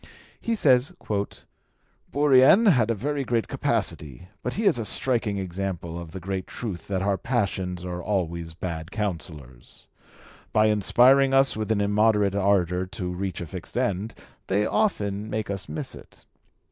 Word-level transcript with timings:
He 0.39 0.55
says, 0.55 0.93
"Bourrienne... 2.11 2.65
had 2.71 2.89
a 2.89 2.95
very 2.95 3.23
great 3.23 3.47
capacity, 3.47 4.29
but 4.41 4.55
he 4.55 4.63
is 4.63 4.79
a 4.79 4.83
striking 4.83 5.37
example 5.37 5.99
of 6.01 6.11
the 6.11 6.19
great 6.19 6.47
truth 6.47 6.87
that 6.87 7.03
our 7.03 7.19
passions 7.19 7.85
are 7.85 8.01
always 8.01 8.55
bad 8.55 8.89
counsellors. 8.89 9.85
By 10.53 10.69
inspiring 10.69 11.35
us 11.35 11.55
with 11.55 11.71
an 11.71 11.81
immoderate 11.81 12.33
ardour 12.33 12.87
to 12.87 13.13
reach 13.13 13.41
a 13.41 13.45
fixed 13.45 13.77
end, 13.77 14.15
they 14.47 14.65
often 14.65 15.29
make 15.29 15.51
us 15.51 15.69
miss 15.69 15.93
it. 15.93 16.25